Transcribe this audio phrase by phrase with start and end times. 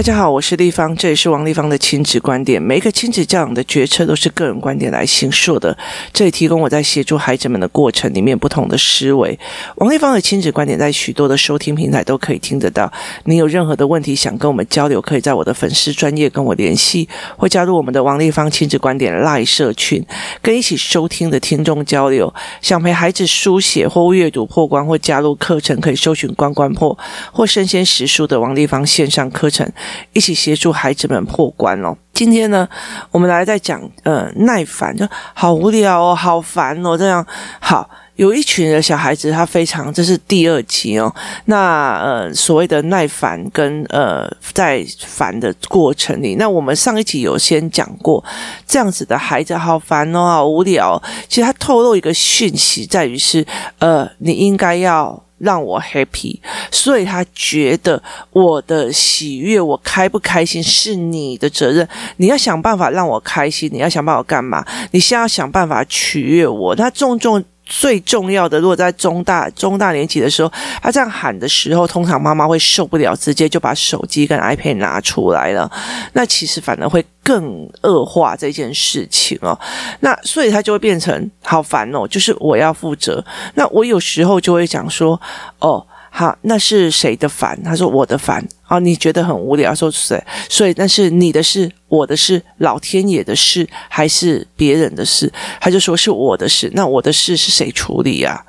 [0.00, 2.62] 大家好，我是丽芳，这也是王立芳的亲子观点。
[2.62, 5.76] 每一个亲子教养的决策都是个人观点来形塑的，
[6.10, 9.38] 这里提供我在协助孩子们的过程里面不同的思维。
[9.76, 12.90] 王立芳的亲子观点在许多的收听平台都可以听得到。
[13.24, 17.06] 你有任何的问题想跟我们交流，可以在我的粉丝专业跟我联系，
[17.36, 20.02] 或加入我们的王立芳亲子观点 LINE 社群，
[20.40, 22.32] 跟一起收听的听众交流。
[22.62, 26.98] 想陪孩子书写或阅读破关，或加入课程，可以搜寻关关破
[27.30, 29.70] 或生鲜时书的王立芳线上课程。
[30.12, 31.96] 一起协助孩子们破关哦。
[32.12, 32.68] 今天呢，
[33.10, 37.24] 我们来再讲呃耐烦，就好无聊哦，好烦哦，这样
[37.58, 37.88] 好。
[38.16, 41.10] 有一群的小孩子，他非常，这是第二集哦。
[41.46, 48.22] 那呃，所谓的耐烦跟呃在烦的过程里，那我们上一集有先讲过，
[48.66, 51.02] 这样子的孩子好烦哦，好无聊。
[51.28, 53.46] 其实他透露一个讯息，在于是
[53.78, 55.24] 呃，你应该要。
[55.40, 56.38] 让我 happy，
[56.70, 61.88] 所以他觉得我的喜悦，我开不开心是你的责任。
[62.18, 64.64] 你要想办法让我开心，你要想办法干嘛？
[64.92, 66.76] 你先要想办法取悦我。
[66.76, 67.42] 他重重。
[67.70, 75.70] 最重要的，如果在中大中大年级的时候，他这样喊的时候，通常妈妈会受不了，直接就把手机跟 iPad 拿出来了。
[76.12, 79.58] 那其实反而会更恶化这件事情哦。
[80.00, 83.24] 那所以他就会变成好烦哦，就是我要负责。
[83.54, 85.18] 那我有时候就会讲说，
[85.60, 85.86] 哦。
[86.12, 87.56] 好，那是谁的烦？
[87.62, 88.44] 他说我的烦。
[88.64, 90.20] 啊，你觉得很无聊，说谁？
[90.48, 95.30] 所以那是你的事，我的事，老天爷的事，还是别人的事？
[95.60, 96.70] 他就说是我的事。
[96.72, 98.42] 那我的事是谁处理呀？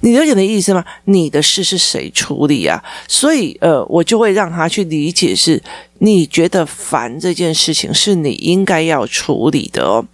[0.00, 0.84] 你了解的意思吗？
[1.04, 2.82] 你的事是谁处理呀？
[3.06, 5.62] 所以，呃，我就会让他去理解是。
[5.98, 10.04] 你觉得烦这件事情是你应该要处理的哦，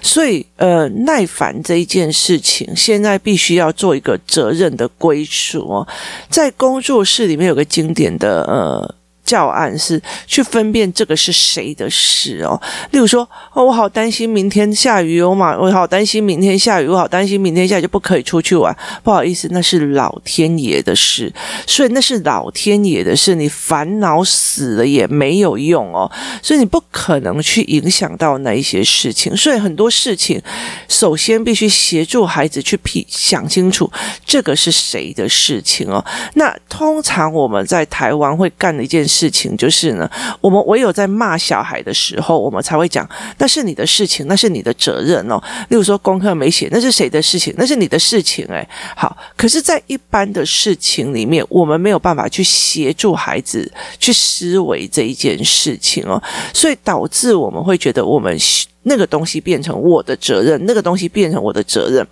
[0.00, 5.88] 所以呃，耐烦这一件事情，现在必须要做一个责任的归属哦。
[6.28, 8.94] 在工作室里面有个经典的呃。
[9.24, 18.76] 教案是去分辨这个是谁的事哦，例如说，哦，我好担心明天下雨哦嘛，我好担心明天下雨，我好担心明天下雨就不可以出去玩。
[19.04, 21.32] 不好意思，那是老天爷的事，
[21.66, 26.10] 所以那是老天爷的事，你烦恼死了也没有用哦，
[26.42, 29.36] 所以你不可能去影响到那一些事情。
[29.36, 30.42] 所以很多事情，
[30.88, 33.90] 首先必须协助孩子去批想清楚
[34.26, 36.04] 这个是谁的事情哦。
[36.34, 39.06] 那通常我们在台湾会干的一件。
[39.12, 43.06] 事情就是呢，我们唯有在骂小孩的时候，我们才会讲
[43.38, 45.38] 那是你的事情，那是你的责任哦。
[45.68, 47.54] 例如说功课没写，那是谁的事情？
[47.58, 48.66] 那是你的事情诶。
[48.96, 56.20] 好，可是，在一般的事情里面，我们没有办法去协助孩子去思维这一件事情哦，
[56.54, 58.36] 所以导致我们会觉得我们。
[58.84, 62.06] 那个东西变成我的责任，那个东西变成我的责任，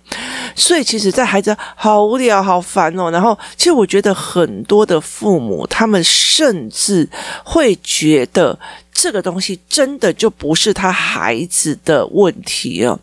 [0.55, 3.11] 所以其实，在孩子好无聊、好烦哦。
[3.11, 7.07] 然后，其实我觉得很多的父母，他们甚至
[7.43, 8.57] 会觉得
[8.93, 12.99] 这个东西真的就不是他孩子的问题哦。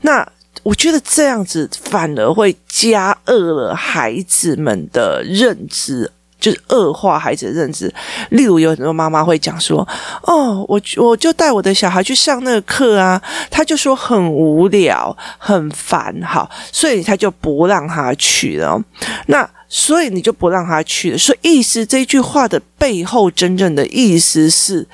[0.00, 0.26] 那
[0.62, 6.10] 我觉得这样子反而会加恶了孩子们的认知。
[6.40, 7.92] 就是恶化孩子的认知，
[8.30, 9.86] 例如有很多妈妈会讲说
[10.24, 13.20] ：“哦，我我就带我的小孩去上那个课啊，
[13.50, 18.82] 他就说很无聊、很烦，好，所以他就不让他去了。
[19.26, 24.86] 那所以你就不让他去了，所以意思这句话的背后真正的意思是。”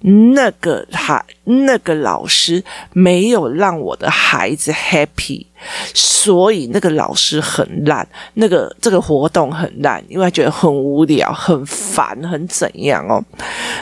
[0.00, 2.62] 那个孩，那个老师
[2.92, 5.44] 没有让我的孩子 happy，
[5.94, 13.24] 所以那个老师很烂，那个这个活动很烂，因为他觉得很无聊、很烦、很怎样哦。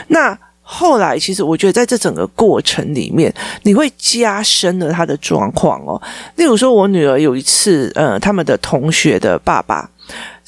[0.07, 3.31] 那后来，其实我觉得在这整个过程里面，
[3.63, 6.01] 你会加深了他的状况哦。
[6.37, 9.87] 例如说，我女儿有一次，呃，他们的同学的爸爸。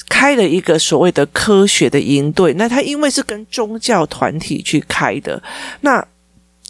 [0.10, 5.42] 开了一个所谓的科学的营队，那他因为是跟宗教团体去开的，
[5.82, 6.06] 那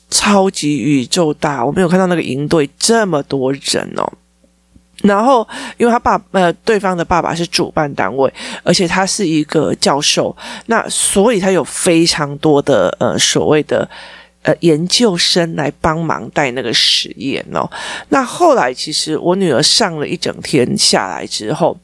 [0.09, 4.11] 超级宇宙大，我没有看到那个营队这么多人哦。
[5.03, 8.33] 然后，因为他爸呃，对方的爸爸是主办单位，
[8.63, 13.87] 而且他是一个教授，那所以他有非常多的呃所谓的
[14.41, 17.69] 呃研究生来帮忙带那个实验哦。
[18.09, 21.77] 那后来其实我女儿上了一整天下来之后，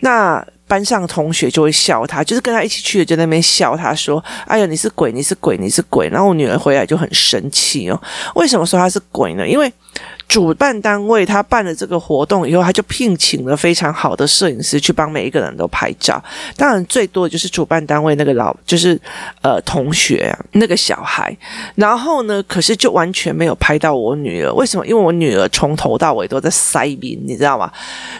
[0.00, 0.46] 那。
[0.66, 8.00] 班上同学就会笑他，就是跟他一起去的，就在那边笑他说：“哎呀，你是鬼，你是鬼，你是鬼。”然后我女儿回来就很生气哦。
[8.34, 9.46] 为什么说他是鬼呢？
[9.46, 9.70] 因为
[10.26, 16.22] 主办单位他办了这个活动以后，他就聘请了非常好的摄影师去帮每一个人都拍照。
[16.56, 18.98] 当然，最多的就是主办单位那个老，就是
[19.42, 21.36] 呃同学啊，那个小孩。
[21.74, 24.52] 然后呢，可是就完全没有拍到我女儿。
[24.54, 24.86] 为什么？
[24.86, 27.70] 因为我女儿从头到尾都在塞宾，你知道吗？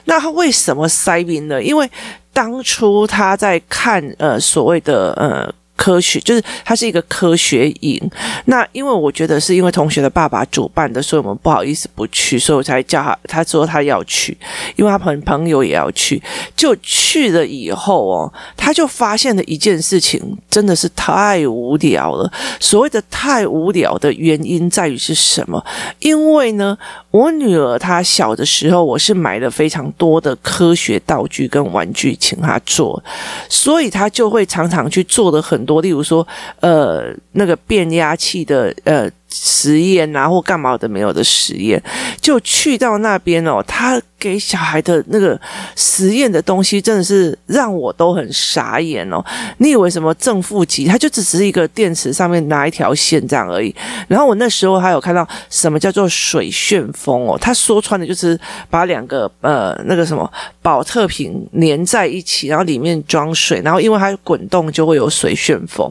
[0.05, 1.61] 那他为什么塞宾呢？
[1.63, 1.91] 因为
[2.35, 5.51] 当初他在看呃所谓的呃
[5.85, 8.01] 科学，就是它是一个科学营。
[8.47, 13.19] 那因为我觉得是因为同学的爸爸主办的，所以我们不好意思不去，所以我才叫他。
[13.29, 14.35] 他说他要去，
[14.77, 16.23] 因为他朋朋友也要去。
[16.57, 22.33] 就去了以后哦，他就发现了一件事情，真的是太无聊了。
[22.59, 25.63] 所谓的太无聊的原因在于是什么？
[25.99, 26.79] 因为呢，
[27.11, 33.03] 我女儿她小的时候，我是买了非常多的科学道具跟玩具请她做，
[33.51, 36.27] 所以她就会常常去做的很多，我例如说，
[36.61, 39.11] 呃，那个变压器的，呃。
[39.37, 41.83] 实验啊，或干嘛的没有的实验，
[42.21, 43.61] 就去到那边哦。
[43.67, 45.39] 他给小孩的那个
[45.75, 49.23] 实验的东西，真的是让我都很傻眼哦。
[49.59, 50.85] 你以为什么正负极？
[50.87, 53.75] 它就只是一个电池上面拿一条线这样而已。
[54.07, 57.37] 然后我那时候还有看到什么叫做水旋风哦。
[57.39, 58.39] 他说穿的就是
[58.71, 60.31] 把两个呃那个什么
[60.63, 65.91] 宝特瓶粘在一起，然后里面装水，然后因为它滚动就会有水旋风。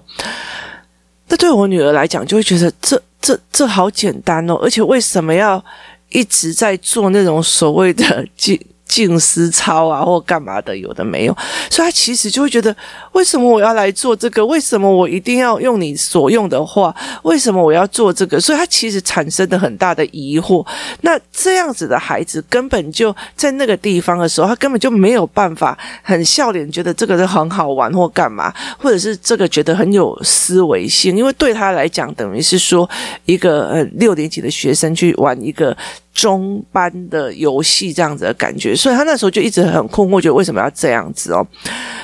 [1.28, 3.02] 那对我女儿来讲，就会觉得这。
[3.26, 5.64] 这这好简单哦，而且为什么要
[6.10, 8.60] 一直在做那种所谓的 静
[8.94, 10.78] 静思操啊，或干嘛的？
[10.78, 11.36] 有的没有，
[11.68, 12.76] 所以他其实就会觉得，
[13.14, 14.46] 为什么我要来做这个？
[14.46, 16.96] 为什么我一定要用你所用的话？
[17.24, 18.40] 为什么我要做这个？
[18.40, 20.64] 所以他其实产生了很大的疑惑。
[21.02, 32.88] 那这样子的孩子，根本就在那个地方的时候，他根本就没有办法很笑脸，觉得这个是很好玩或干嘛，或者是这个觉得很有思维性，因为对他来讲，等于是说
[33.26, 35.76] 一个呃六年级的学生去玩一个。
[36.14, 41.46] 中班的游戏这样子的感觉，所以他那时候就一直很困惑，觉得为什么要这样子哦，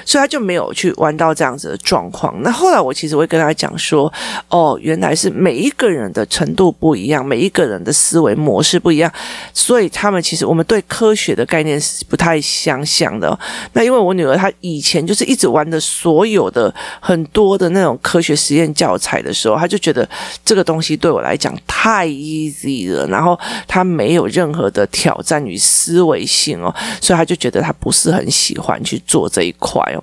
[0.03, 2.35] 所以他就没有去玩到这样子的状况。
[2.41, 4.11] 那后来我其实会跟他讲说，
[4.49, 9.11] 哦，原来是每一个人的程度不一样，每一个人的思维模式不一样，
[9.53, 13.37] 所以他们其实我们对科学的概念是不太相像的。
[13.73, 20.09] 那因为我女儿她以前就是一直玩的所有的很多的那种科学实验教材的时候，她就觉得
[20.43, 23.85] 这个东西对我来讲太 easy 了，然后她。
[23.99, 29.99] 没有任何的挑战与思维性哦，所以他就觉得他不是很喜欢去做这一块哦。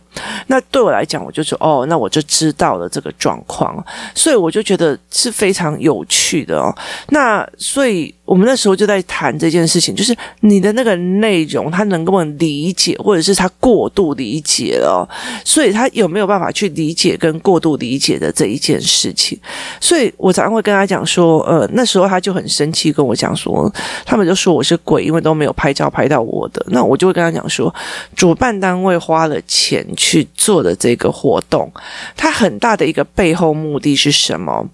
[0.49, 3.83] 那对我来讲，我就说哦，那我就知道了这个状况，
[4.15, 6.69] 所以我就觉得是非常有趣的哦。
[7.09, 8.15] 那所以。
[8.27, 15.09] 我们那时候就在谈这件事情，就是你的那个内容，他能不能理解，或者是他过度理解了，
[15.45, 19.39] 所以他有没有办法去理解跟过度理解的这一件事情？
[19.81, 23.73] 所以我常常会跟他讲说，呃，那时候他就很生气，跟我讲说，
[24.05, 26.67] 他们就说我是鬼，因为都没有拍照拍到我的。
[26.69, 27.73] 那我就会跟他讲说，
[28.17, 31.71] 主办单位花了钱去做的这个活动，
[32.17, 34.69] 它很大的一个背后目的是什么？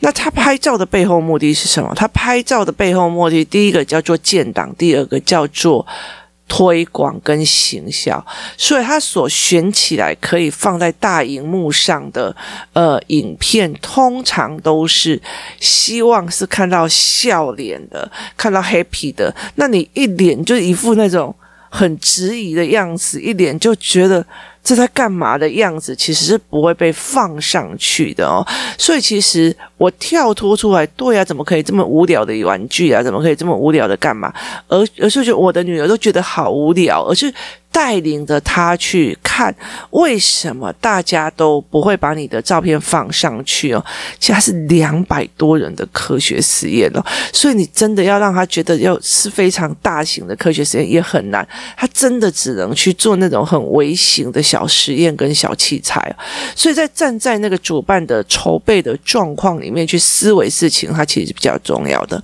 [0.00, 1.92] 那他拍照的背后目的是什么？
[1.96, 5.84] 他拍照的背后目的，第一个叫做建档，第二个叫做
[6.48, 8.24] 推广跟行销。
[8.56, 12.34] 所以，他所选起来可以放在大荧幕上的
[12.74, 15.20] 呃影片，通常都是
[15.58, 19.34] 希望是看到笑脸的，看到 happy 的。
[19.56, 21.34] 那你一脸就一副那种
[21.68, 24.24] 很质疑的样子，一脸就觉得。
[24.66, 28.44] 这在干嘛的样子，其实是不会被放上去的哦。
[28.76, 33.02] 所以其实我跳脱出来，对啊，怎么可以这么无聊的玩具啊？
[33.02, 34.32] 怎么可以这么无聊的干嘛？
[34.68, 37.32] 而而是就我的女儿都觉得好无聊，而是。
[37.72, 39.54] 带领着他去看，
[39.90, 43.84] 为什么大家都不会把你的照片放上去哦？
[44.18, 47.04] 其实他是两百多人的科学实验哦，
[47.34, 56.00] 所以你真的要让他觉得要是非常大型的科学实验也很难，他真的只能去做那种很微型的小实验跟小器材。
[56.54, 62.20] 所以在站在那个主办的筹备的状况里面去思维事情，它其实是比较重要的。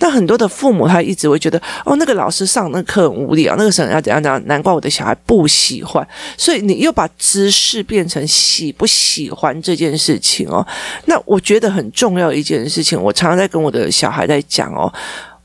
[0.00, 4.88] 那很多的父母他一直会觉得，哦，那个老师上那课很无聊，那个时候要怎样怎样，难怪我的。
[4.88, 10.66] 小孩不喜欢，所以你又把知识变成喜不喜欢这件事情哦。
[11.04, 14.90] 那我觉得很重要一件事情，我常常在跟我的小孩在讲哦。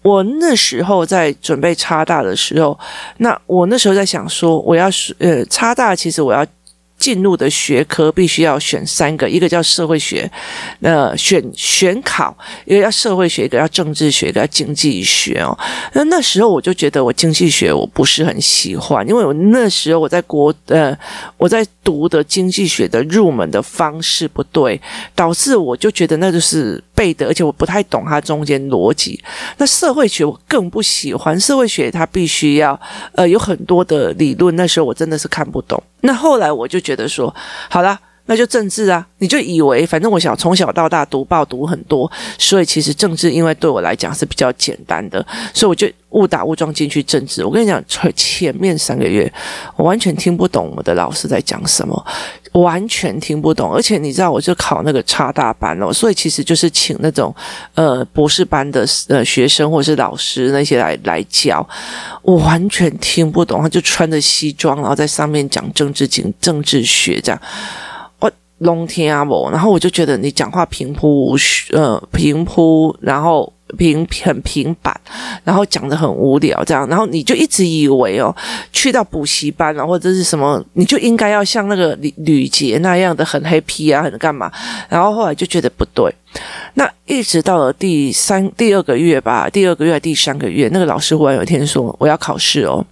[0.02, 2.80] 我那时候在准备插大的时候，
[3.18, 6.44] 那我那时候在想说，我要呃插大，其实我要。
[7.04, 10.32] 进入的学科必须要选三个，一个叫社会学，
[10.80, 12.34] 呃，选选考，
[12.64, 15.52] 一个叫社会学，一个叫政治学，一个叫经济学哦。
[15.92, 20.98] 那那时候我就觉得我经济学我不是很喜欢，因为我那时候我在国呃
[21.36, 24.80] 我在读的经济学的入门的方式不对，
[25.14, 29.22] 导致我就觉得那就是背的，而且我不太懂它中间逻辑。
[29.58, 32.80] 那社会学我更不喜欢，社会学它必须要
[33.16, 35.84] 呃有很多的理论，那时候我真的是看不懂。
[36.06, 37.34] 那后来我就觉觉得说
[37.70, 38.00] 好了。
[38.26, 47.44] 那就政治啊，你就以为反正我想从小到大读报读很多，所以其实政治因为对我来讲是比较简单的，所以我就误打误撞进去政治。
[47.44, 47.84] 我跟你讲，
[48.16, 49.32] 前面三个月
[49.76, 52.06] 我完全听不懂我的老师在讲什么，
[52.54, 53.74] 完全听不懂。
[53.74, 57.36] 而且你知道，我就考那个插大班哦，所以其实就是请那种
[57.76, 61.68] 呃博士班的呃学生或是老师那些来来教，
[62.22, 63.62] 我完全听不懂。
[63.62, 67.42] 他就穿着西装，然后在上面讲政治经、政治学这样。
[68.60, 71.38] 拢听无，然后我就觉得你讲话平铺无，
[71.72, 74.96] 呃，平铺，然后平很平板，
[75.44, 78.36] 然后讲得很无聊，这样，然后你就一直以为哦，
[78.72, 84.52] 去到补习班啊，或者是什么，你就应该要像那个吕吕杰那样的很 happy 啊，很干嘛，
[84.90, 86.14] 然后后来就觉得不对。
[86.74, 92.84] 那一直到了第三、第二个月吧，第二个月、第三个月，那个老师忽然有一天说：“我要考试哦，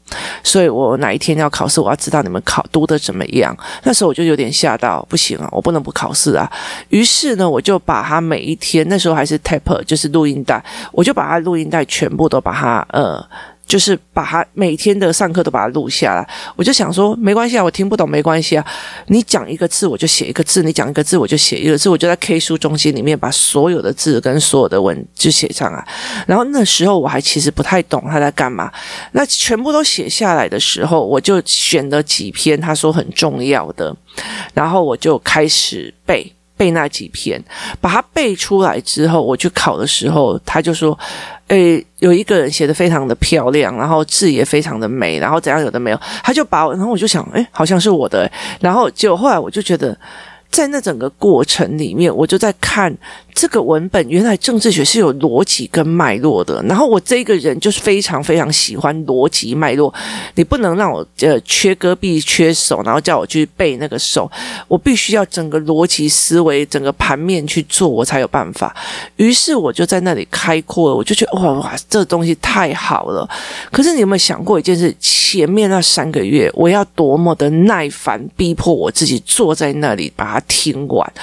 [0.43, 6.47] 所以我哪一天要考试，我要知道你们考读的怎么样。”那时候我就有点吓到，不行啊，我不能不考试啊。
[6.89, 13.23] 于是呢，我就把他每一天，那时候还是 tape，就是录音带，我就把他录音带全部都把它呃。
[13.67, 18.65] 就是把他每天的上课都把它录下来，我就想说没关系啊，我听不懂没关系啊，
[19.07, 25.87] 你讲一个字我就写一个字，你讲一个字我就写一个字，我就在 K 书中心里面把所有的字跟所有的文就写上来。
[26.27, 28.69] 然后那时候我还其实不太懂他在干嘛，
[29.13, 33.95] 那全部都写下来的时候，我就选了几篇他说很重要的，
[34.53, 36.29] 然后我就开始背。
[36.61, 37.43] 背那几篇，
[37.81, 40.95] 把它背出来之后，我去考的时候，他就说
[41.49, 49.97] ：“诶，有一个人写的非常的漂亮，然后字也非常的美，然后怎样有的没有。”他就把我，然后我就想：“诶，好像是我的。”然后结果后来我就觉得。
[50.51, 52.93] 在那整个过程里面，我就在看
[53.33, 56.61] 这个文本，原来政治学是有逻辑跟脉络的。
[56.63, 59.93] 然后我这个人就是非常非常喜欢逻辑脉络，
[60.35, 64.29] 你不能让我呃缺胳臂缺手，然后叫我去背那个手，
[64.67, 68.75] 我必须要整个逻辑思维、整个盘面去做，我才有办法。
[69.15, 73.27] 于是我就在那里开阔了，我就觉得哇哇，这东西太好了。
[73.71, 74.93] 可是你有没有想过一件事？
[75.31, 81.13] 前面那三个月，我要多么的耐烦，逼迫我自己坐在那里把它听完，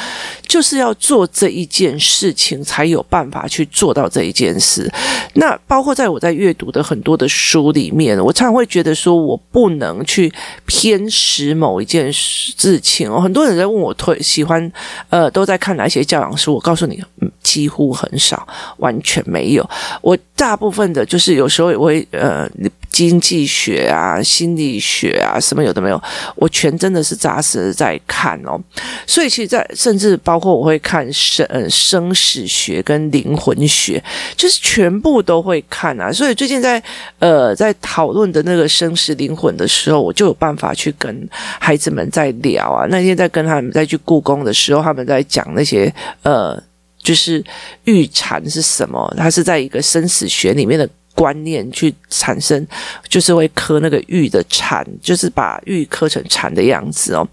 [0.48, 4.90] 就是要做这一件事情，才有办法去做到这一件事。
[5.34, 10.32] 那包括在我在阅读的很多的书里面，我常常会觉得说，我不能去
[10.64, 13.20] 偏食某一件事情哦。
[13.20, 14.72] 很多人在问我推喜欢，
[15.10, 16.54] 呃，都在看哪些教养书？
[16.54, 17.00] 我告诉你，
[17.42, 19.70] 几乎很少，完全没有。
[20.00, 22.48] 我大部分的就是有时候也会呃。
[22.90, 26.02] 经济学啊，心理学啊，什么有的没有，
[26.34, 28.58] 我全真的是扎实在看哦。
[29.06, 34.02] 所以其实在，在甚至包括我会看生呃生死学跟灵魂学，
[34.34, 36.10] 就是全部都会看啊。
[36.10, 36.82] 所以最近在
[37.18, 42.86] 呃在讨论的那个生死灵魂的时候，我就有办法去跟孩子们在聊啊。
[42.88, 46.60] 那天在跟他们再去故宫的时候，他们在讲那些呃，
[47.08, 47.42] 就是
[47.84, 49.14] 玉禅是什么？
[49.16, 50.86] 它是在一个生死学里面的。
[51.14, 52.64] 观念去产生，
[53.08, 57.26] 就是会刻那个玉的禅，就是把玉刻成禅的样子哦。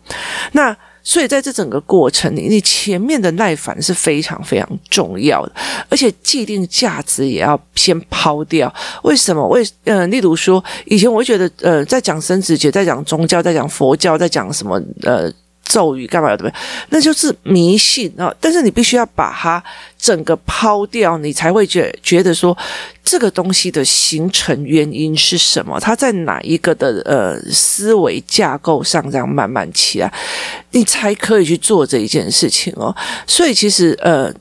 [0.53, 5.51] 那所以在这整个过程里，你前面的耐烦是非常非常重要的，
[5.87, 8.73] 而且既定价值也要先抛掉。
[9.03, 9.47] 为什么？
[9.49, 15.31] 为呃，例如说，以前我觉得，呃，在讲生死学，在讲宗教，在讲佛教，在讲什么，呃。
[15.65, 16.37] 咒语干嘛的？
[16.37, 16.59] 对不对？
[16.89, 18.33] 那就是迷信啊！
[18.39, 19.61] 但是你必须要把它
[19.99, 22.55] 整个抛掉，你才会觉觉得说
[23.03, 25.79] 这个东西的形成原因是什么？
[25.79, 30.13] 它在哪一个的呃思维架构上这样慢慢起来，
[30.71, 32.95] 你才可以去做这一件事情哦。
[33.27, 34.31] 所以其实呃，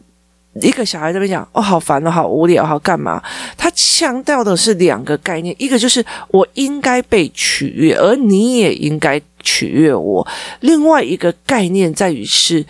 [0.61, 3.23] 一个小孩在边讲哦，好烦哦，好无聊，好干嘛？
[3.56, 9.20] 他强调的是两个概念，一个就是我应该被取悦，而你也应该。
[9.46, 10.26] 取悦我，
[10.61, 12.64] 另外一个概念在于是，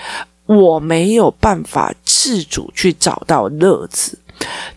[0.47, 4.19] 我没有办法自主去找到乐子。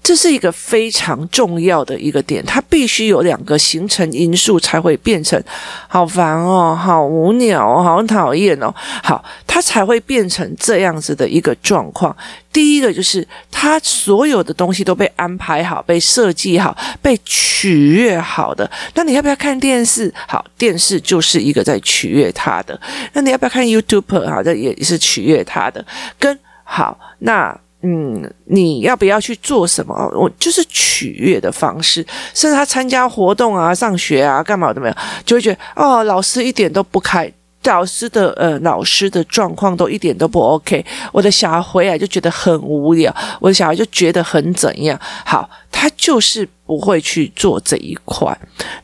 [0.04, 5.42] 这是一个非常重要的一个点，它必须有两个形成因素才会变成
[5.88, 12.16] 好烦哦，好无聊哦，好讨厌哦，好，它才会变成这样子的一个状况。
[12.54, 18.70] 第一个就是它所有的东西都被安排好、被设计好、被取悦好的。
[18.96, 20.12] 那你要不要看电视？
[20.28, 22.80] 好，电视就是一个在取悦他的。
[23.14, 24.28] 那你要不要看 YouTube？
[24.28, 25.86] 好，这也是取悦他的。
[26.18, 27.56] 跟好，那。
[27.84, 29.94] 嗯，你要不要去做什么？
[30.16, 32.04] 我就是取悦的方式，
[32.34, 37.32] 甚至他参加活动啊、上学啊、干嘛都没有，就会觉得哦，老师一点都不开，
[37.66, 40.84] 老师的呃，老师的状况都一点都不 OK。
[41.12, 45.00] 我的小孩回来就觉得很无聊，我的小孩就觉得很怎样。
[45.24, 48.36] 好，他就是不会去做这一块。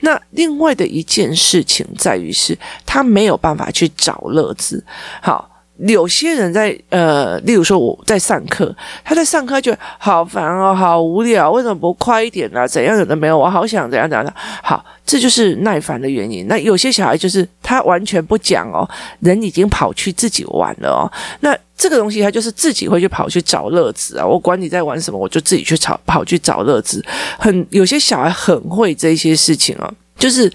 [0.01, 4.85] 那另外的一件事情在于是，他没有办法去找乐子。
[5.19, 5.49] 好。
[5.77, 12.67] 有些人在呃，例如说我在上课，他在上课就好烦哦，好无聊，为什么不快一点呢、啊？
[12.67, 14.31] 怎样有的没有，我好想怎样怎样的。
[14.61, 16.47] 好，这就是耐烦的原因。
[16.47, 18.87] 那有些小孩就是他完全不讲哦，
[19.19, 21.11] 人已经跑去自己玩了哦。
[21.39, 24.25] 那这个东西他就是自己会去跑去找乐子啊。
[24.25, 27.03] 我管你在玩什么，我就自己去跑跑去找乐子。
[27.39, 30.51] 很有些小孩很会这些事情哦，就是。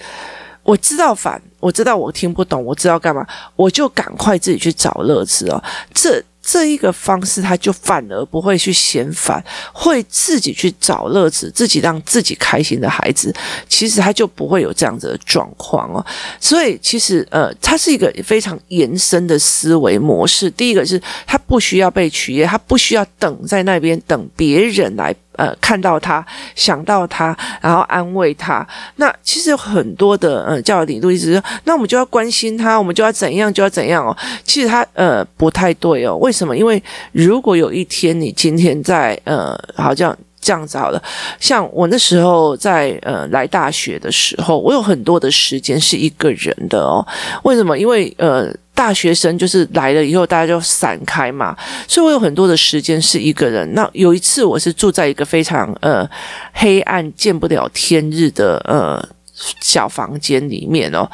[0.64, 5.62] 我知道烦，我知道我听不懂，我知道干嘛，我就赶快自己去找乐子哦。
[5.92, 13.34] 这这一个方式，他就反而不会去嫌烦，会自己去找乐子，自己让自己开心的孩子，
[13.68, 16.04] 其实他就不会有这样子的状况哦。
[16.40, 20.50] 所以其实呃，他是一个非常延伸的思维模式。
[20.50, 25.14] 第一个是他不需要被取悦，他不需要等在那边等别人来。
[25.38, 26.24] 呃，看到他，
[26.56, 28.66] 想到他，然后安慰他。
[28.96, 34.16] 那其实有很多的呃教育理论，一直说，那我们就要关心他，我们就要怎样，就要怎样哦。
[34.42, 36.16] 其实他呃不太对哦。
[36.16, 36.56] 为什么？
[36.56, 41.00] 因为如果有一天你今天在呃，好像这样子好了，
[41.38, 47.06] 像我那时候在呃来大学的时候，我有很多的时间是一个人的哦。
[47.44, 47.78] 为什么？
[47.78, 48.52] 因为呃。
[48.78, 51.56] 大学生就是来了以后，大家就散开嘛，
[51.88, 53.74] 所以我有很多的时间是一个人。
[53.74, 56.08] 那有一次，我是住在一个非常呃
[56.52, 59.17] 黑暗、见不了天日的呃。
[59.60, 61.08] 小房间里面哦，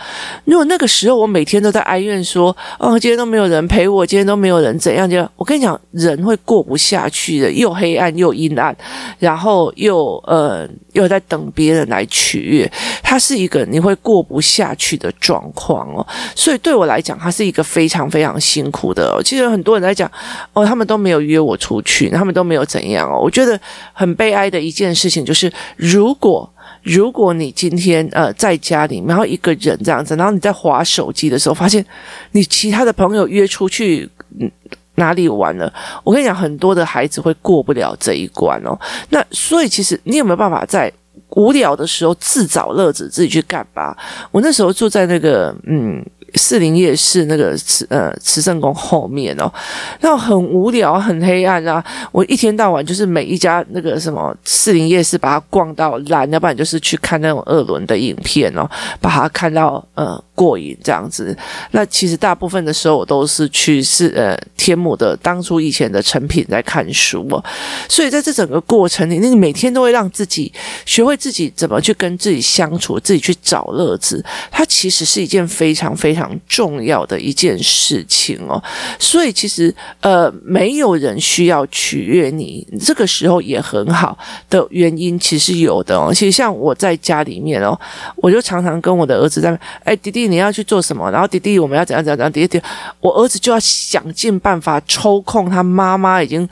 [0.45, 8.75] 如果那个时候我每天都在哀怨说，哦，今天都没有人陪我，今天都没有人怎样就，我跟你讲，人会过不下去的，又黑暗又阴暗，
[9.19, 12.71] 然后又呃又在等别人来取悦，
[13.03, 16.07] 它是一个你会过不下去的状况哦。
[16.35, 19.21] 所以对我来讲，它是一个非常非常辛苦的。
[19.23, 20.11] 其实很多人在讲，
[20.53, 23.21] 哦，他们都没有约我出去，他们都没有怎样哦。
[23.23, 23.61] 我觉得
[23.93, 26.51] 很悲哀的一件事情就是，如果。
[26.85, 31.85] 如果你今天呃在家里，然后一个人这样子，然后你在划手机的时候，发现
[32.33, 34.49] 你其他的朋友约出去嗯
[34.95, 35.73] 哪里玩了，
[36.05, 38.79] 我跟你讲，很多的孩子会过不了这一关哦。
[39.09, 40.93] 那所以其实你有没有办法在
[41.31, 43.97] 无聊的时候自找乐子，自己去干吧？
[44.31, 46.05] 我那时候住在那个嗯。
[46.35, 49.53] 士林夜市那个慈呃慈圣宫后面哦，
[50.01, 51.85] 那很无聊，很黑暗啊！
[52.13, 58.69] 我一天到晚就是每一家那个什么士林夜市，把它逛到烂，要不然就是去看那种二轮的影片哦，
[59.01, 60.23] 把它看到呃。
[60.35, 61.37] 过瘾这样子，
[61.71, 67.43] 那其实大部分的时候我都是去是呃天母的当初以前的成品在看书哦，
[67.89, 70.53] 所以在这整个过程里，那你每天都会让自己
[70.85, 78.61] 学会自己怎么去跟自己相处，自己去找乐子，它其实是一件非常非常重要的一件事情哦。
[78.99, 84.19] 所以其实呃没有人需要取悦你，这个时候也很好
[84.51, 86.13] 的原因其实有的哦。
[86.13, 87.79] 其实像我在家里面哦，
[88.17, 90.24] 我就常常跟我的儿子在哎弟弟。
[90.29, 91.11] 你要去做什么？
[91.11, 92.33] 然后弟弟，我们要怎样怎样怎样？
[92.33, 92.61] 弟弟，
[93.01, 96.49] 我儿子就要想尽办法抽空，他妈妈已经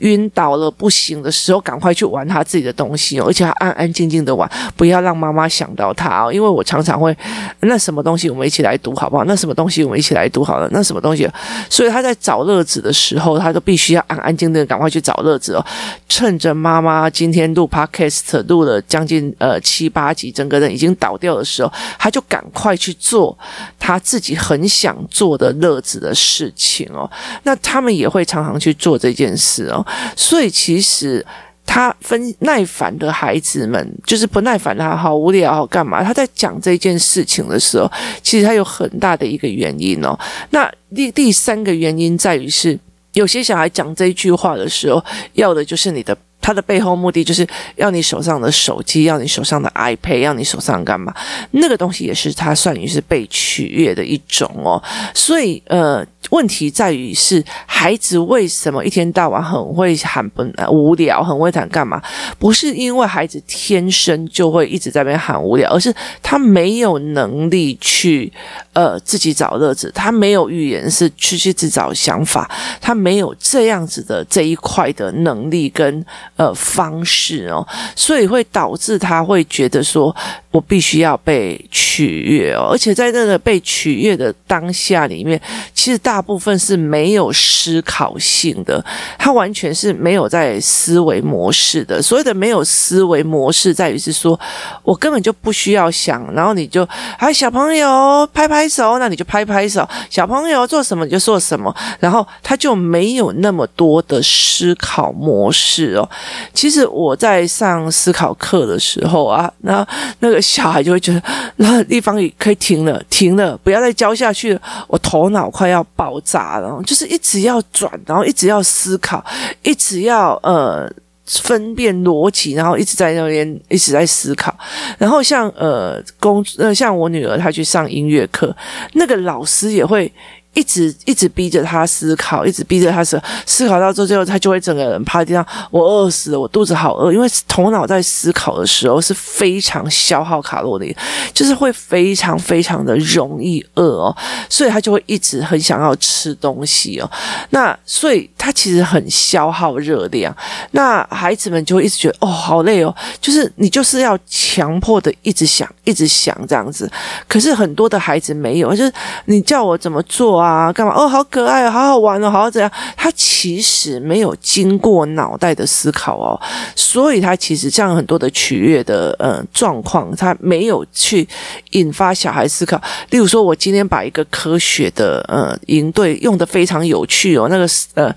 [0.00, 6.32] 晕倒了不行的时候，赶快去玩他自己的东西哦，而且要安安静静的玩，不要让妈妈想到他哦。
[6.32, 7.16] 因为我常常会，
[7.60, 9.24] 那什么东西我们一起来读好不好？
[9.24, 10.68] 那什么东西我们一起来读好了？
[10.72, 11.28] 那什么东西？
[11.70, 15.64] 所以他在找乐子的时候，他都必须要安安静静的赶快去找乐子哦。
[16.08, 23.11] 趁着妈妈今天录 podcast 录了将近呃七八集，整个人已经倒掉的时候，他就赶快去做。
[23.12, 23.36] 做
[23.78, 27.10] 他自己很想做的乐子的事情哦，
[27.42, 29.84] 那他们也会常常去做这件事哦，
[30.16, 31.22] 所以其实
[31.66, 36.02] 他分耐烦的孩子们，就是不耐烦他，好无聊，好干嘛？
[36.02, 37.86] 他在讲这件事情的时候，
[38.22, 40.18] 其实他有很大的一个原因哦。
[40.48, 42.78] 那第第三个原因在于是，
[43.12, 46.16] 有些小孩讲这句话的时候，要的就是你的。
[46.42, 51.14] 他的背后目的就是要你手上的手机，要你手上的 iPad，要你手上干嘛？
[51.52, 54.82] 那个东西也是他算于是被取悦的一种哦。
[55.14, 62.02] 所以呃，问题在于是孩子为什么一天到晚很会喊不无聊，很会喊干嘛？
[62.40, 68.32] 不是因为孩子天生就会一直在那边喊无聊，而是他没有能力去
[68.72, 72.50] 呃自己找乐子，他没有语言是去去自找想法，
[72.80, 76.04] 他没有这样子的这一块的能力跟。
[76.42, 80.14] 呃方式哦，所以会导致他会觉得说，
[80.50, 85.40] 我必须要被取悦哦，而且在那个被取悦的当下里面，
[85.72, 88.84] 其实大部分是没有思考性的，
[89.18, 92.02] 他完全是没有在思维模式的。
[92.02, 94.38] 所谓的没有思维模式，在于是说
[94.82, 96.86] 我根本就不需要想，然后你就
[97.18, 106.08] 哎，小朋友拍拍手，那你就拍拍手；小朋友做什么你就做什么，然后他就没有那么多的思考模式哦。
[106.54, 109.86] 其实我在上思考课的时候啊，那
[110.20, 111.22] 那个小孩就会觉得，
[111.56, 119.24] 那地方也可以停了，停了，不要再教下去，我头脑快要爆炸了，就是一直要转，然后一直要思考，
[119.62, 120.90] 一直要呃。
[121.24, 124.54] 分辨逻辑，然后一直在那边一直在思考，
[124.98, 128.54] 然后像呃公呃像我女儿她去上音乐课，
[128.94, 130.12] 那个老师也会。
[130.54, 135.46] 一直一直逼着他思考，一直逼着他思思考到最后，他就会整个人趴在地上。
[135.70, 137.10] 我饿死了，我肚子好饿。
[137.12, 140.94] 因为头脑在思考的时候是非常消耗卡路里，
[141.32, 144.16] 就是会非常非常的容易饿哦，
[144.50, 147.10] 所以他就会一直很想要吃东西哦。
[147.50, 150.34] 那所以他其实很消耗热量。
[150.72, 156.90] 那孩子们就会一直觉得哦好累哦，就是你就是要强迫的一直想，一直想这样子。
[157.26, 158.92] 可是很多的孩子没有，就是
[159.24, 160.41] 你叫我怎么做？
[160.42, 160.92] 啊，干嘛？
[160.94, 162.70] 哦，好可爱，好好玩哦，好好怎样？
[162.96, 166.40] 他其实没有经过脑袋的思考哦，
[166.74, 171.26] 所以他其实这样很多的取悦的呃状况，他没有去
[171.70, 172.80] 引发小孩思考。
[173.10, 178.14] 例如说，我今天把一个科学的呃营队用的非常有趣哦，那个呃。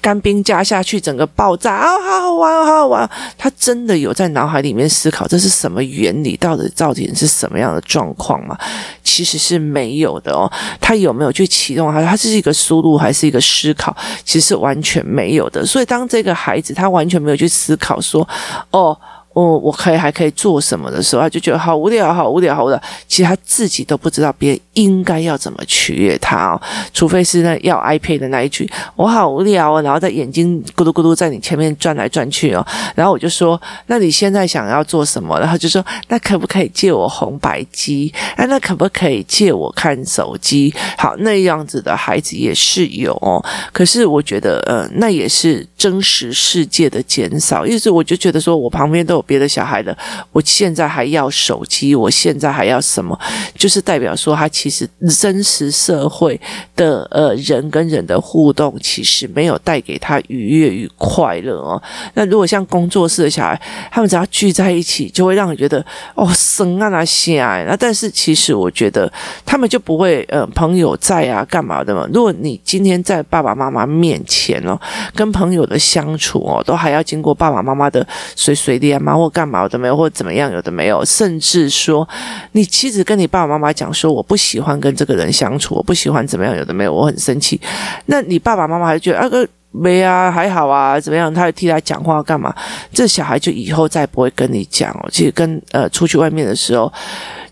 [0.00, 1.98] 干冰加下去，整个爆炸啊！
[1.98, 3.10] 好好玩，好好玩。
[3.38, 8.58] 他真的有在脑海里面思考这是什么原理，到底到底是什么样的状况吗？
[9.04, 10.50] 其实是没有的哦。
[10.80, 12.02] 他有没有去启动它？
[12.04, 13.96] 他是一个输入还是一个思考？
[14.24, 15.64] 其实是完全没有的。
[15.64, 18.26] 所以当这个孩子他完全没有去思考说，
[18.70, 18.98] 哦。
[19.40, 22.80] 我我可以还可以做什么的时候，他就觉得好无聊，好无聊，好无聊。
[23.08, 26.60] 其实他自己都不知道别人应该要怎么取悦他哦，
[26.92, 32.66] 除非是那要 iPad 的那一句“我好无聊哦”，然后在眼睛咕噜咕噜在你前面转来转去哦。
[32.94, 38.12] 然后我就说：“那你现在想要做什么？”然后就说：“那可不可以借我红白机？
[38.36, 43.42] 啊，那可不可以借我看手机？”好，那样子的孩子也是有哦。
[43.72, 47.64] 可是我觉得，呃，那也是真实世界的减少。
[47.64, 49.24] 意思我就觉得说我旁边都有。
[49.30, 49.96] 别的小孩的，
[50.32, 53.16] 我现在还要手机，我现在还要什么？
[53.54, 54.88] 就是代表说，他其实
[55.20, 56.38] 真实社会
[56.74, 61.80] 的呃人跟人的互动，其实没有带给他愉悦与快乐哦。
[62.14, 63.62] 那如果像工作室的小孩，
[63.92, 65.84] 他们只要聚在一起，就会让你觉得
[66.16, 67.62] 哦生啊那些啊。
[67.68, 69.10] 那但是其实我觉得
[69.46, 72.04] 他们就不会呃朋友在啊干嘛的嘛。
[72.12, 74.76] 如果你今天在爸爸妈妈面前哦，
[75.14, 82.08] 跟朋友的相处哦，都还要经过爸爸妈妈的随随便便或干嘛有的没有，或怎么样有的没有，甚至说
[82.52, 87.60] 你妻子跟你爸爸妈妈讲说，我不喜欢跟这个人相处，我不喜欢怎么样有的没有，我很生气。
[88.06, 91.32] 那你爸爸妈妈还觉得啊个没啊还好啊怎么样？
[91.32, 92.54] 他替他讲话干嘛？
[92.92, 95.08] 这小孩就以后再不会跟你讲哦。
[95.10, 96.92] 其实跟呃出去外面的时候。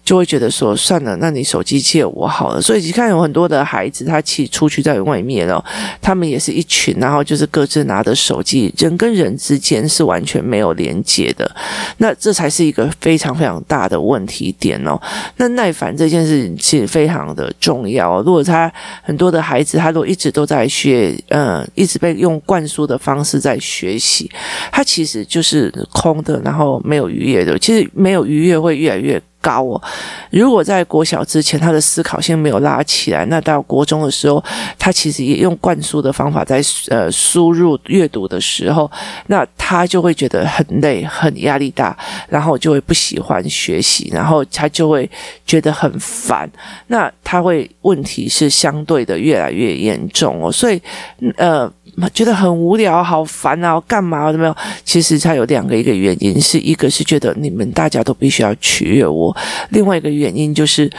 [0.08, 2.62] 就会觉得说算了，那你手机借我好了。
[2.62, 5.62] 所以你看，有很多的孩子，他其实出去在外面哦，
[6.00, 11.54] 他们也是一群，然后就是各自拿着手机，人跟人之间是完全没有连接的。
[11.98, 14.98] 那这才是一个非常非常大的问题点哦。
[15.36, 18.22] 那耐烦这件事情其实非常的重要。
[18.22, 24.30] 如果他很多的孩子，他都一直都在学，嗯，一直被用灌输的方式在学习，
[24.72, 27.58] 他其实就是空的，然后没有愉悦的。
[27.58, 29.22] 其实没有愉悦会越来越。
[29.40, 29.80] 高哦！
[30.30, 34.42] 如果在国小之前，他的思考性没有拉起来，那到国中的时候，
[34.78, 38.90] 他其实也用灌输的方法在呃输入阅读的时候，
[39.28, 41.96] 那他就会觉得很累、很压力大，
[42.28, 45.08] 然后就会不喜欢学习，然后他就会
[45.46, 46.50] 觉得很烦。
[46.88, 50.80] 那他会问题是相对的越来越严重哦，所以
[51.36, 51.72] 呃。
[52.12, 53.80] 觉得很无聊，好烦啊！
[53.86, 54.54] 干嘛都没有。
[54.84, 59.34] 其实他有两个一个原因，是一个是觉得你们大家都必须要取悦我，
[59.70, 60.90] 另外一个原因就是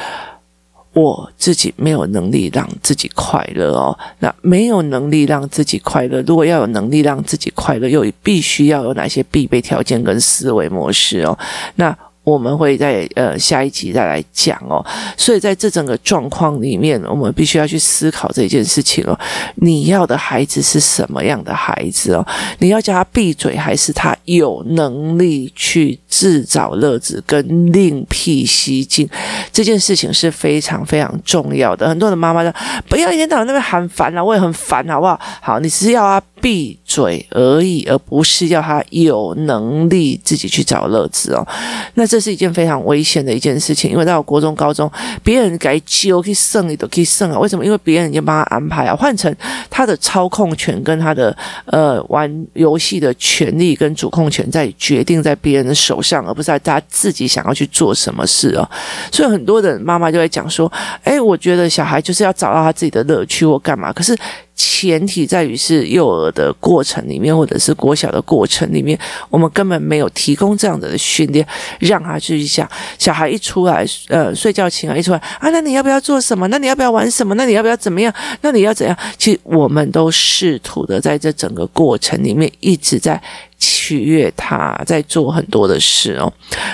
[0.94, 3.96] 我自己没有能力让自己快乐哦。
[4.20, 11.38] 那没有能力让自己快乐，如果要有能力让自己快乐，又必须要有哪些必备条件跟思维模式哦？
[11.76, 11.96] 那。
[12.30, 14.86] 我们会在呃下一集再来讲哦，
[15.18, 19.20] 所以在这整个状况里面，我们必须要去思考这件事情哦。
[19.56, 22.26] 你要的孩子是什么样的孩子哦？
[22.60, 29.08] 你要叫他闭嘴，还是他有能力去自找乐子跟另辟蹊径？
[29.54, 31.88] 这件事情是非常非常重要的。
[31.88, 32.54] 很多的妈妈说
[32.90, 41.48] ：“不要一天到晚那边喊烦啊，我也很烦，好不好？”好，你只是要他闭嘴而已，而不是要他有能力自己去找乐子哦。
[41.94, 44.92] 那这是一件非常危险的一件事情，因为到国中、高中，
[45.24, 47.38] 别人该揪可以胜，你都可以胜啊。
[47.38, 47.64] 为什么？
[47.64, 48.96] 因为别人已经帮他安排啊。
[48.96, 49.34] 换成
[49.70, 58.70] 他的操控权跟他的呃玩游戏的权利跟主控权在决定在别人的手上，而不是在他自己想要去做什么事哦。
[59.12, 60.72] 所以很多的妈妈就会讲说
[61.04, 64.18] ：“哎，我觉得小孩就是要找到他自己的乐趣或干嘛。”可是。
[64.60, 71.48] 前提在于是幼儿的过程里面，或者是国小的过程里面，我们根本没有提供这样子的训练，
[71.80, 72.70] 让他去想。
[72.98, 76.46] 小孩一出来，呃，睡觉前啊，一出来啊，那你要不要做什么？
[76.50, 77.34] 那你要不要玩什么？
[77.36, 78.14] 那你要不要怎么样？
[78.42, 78.98] 那你要怎样？
[79.18, 83.22] 其实我们都试图的在这整个过程里面一直在。
[83.62, 86.32] 取悦他，在做很多的事哦，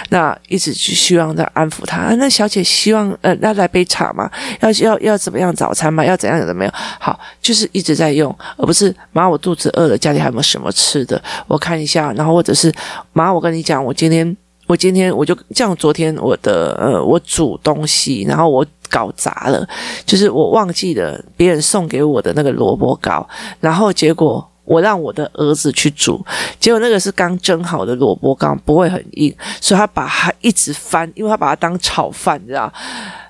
[0.09, 2.13] 那一直去希望在安抚他。
[2.17, 4.29] 那小姐希望呃，要来杯茶吗？
[4.59, 6.05] 要要要怎么样早餐吗？
[6.05, 6.71] 要怎样怎么样？
[6.99, 11.21] 好，就是一直在用，而不是妈，我肚子饿了，家里还有没有什么吃的？
[11.47, 12.73] 我看一下，然后或者是
[13.11, 14.35] 妈，我跟你讲，我今天
[14.67, 19.67] 我今天我就像，昨天我的呃，我煮东西，然后我搞砸了，
[20.05, 23.27] 就是我忘记了别人送给我的那个萝卜糕，
[23.59, 24.49] 然后结果。
[24.67, 26.19] 我让我的儿子去煮，
[26.59, 32.73] 结果那个是刚蒸好的萝卜糕，不会很硬，所以他把它一直翻，因为他把它当炒饭，你知道。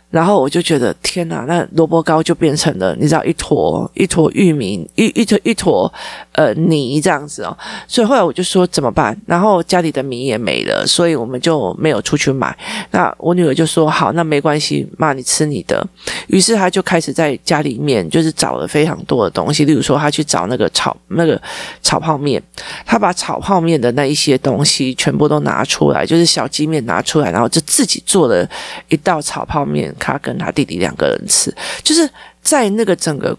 [0.09, 5.91] 然后我就觉得天哪，那萝卜糕就变成了你知道一坨一坨玉米一一坨一坨
[6.31, 9.19] 呃泥这样子哦，所以后来我就说怎么办？
[9.25, 12.57] 然后家里的米也没了，所以我们就没有出去买。
[12.91, 15.85] 那我女儿就说好，那没关系，妈你吃你的。
[16.27, 21.41] 于是她就开始在家里面就是找了非常多的东西，例如说她去找那个炒那个
[21.81, 22.41] 炒泡面，
[22.85, 28.47] 她把炒泡面的那一些东西全部都拿出来，就是小鸡面拿出来，然后就自己做了
[28.87, 29.93] 一道炒泡面。
[29.99, 31.53] 他跟他弟弟两个人吃，
[31.83, 32.09] 就是
[32.41, 33.37] 在那个整个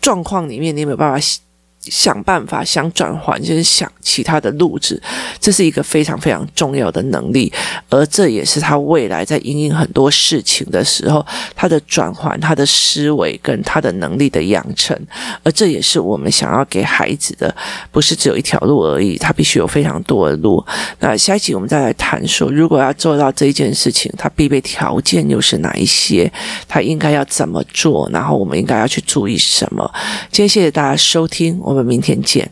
[0.00, 1.20] 状况里面，你有没有办法。
[1.90, 5.00] 想办法想转换，就是想其他的路子，
[5.40, 7.52] 这是一个非常非常重要的能力，
[7.88, 14.98] 而这也是他未来在因应很多事情的时候，他的转换、他的思维跟他的能力的养成，
[15.42, 17.54] 而这也是我们想要给孩子的，
[17.90, 20.64] 不是只有一条路而已，他必须有非常多的路。
[21.00, 26.30] 那下一集我们再来谈说，如果要做到这一件事情，他必备条件又是哪一些？
[26.68, 28.08] 他应该要怎么做？
[28.12, 29.90] 然后我们应该要去注意什么？
[30.30, 31.58] 今天谢谢大家收听。
[31.62, 32.50] 我我们明天见。